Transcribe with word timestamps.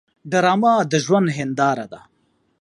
ډرامه 0.31 0.73
د 0.91 0.93
ژوند 1.05 1.27
هنداره 1.37 1.85
ده 1.91 2.01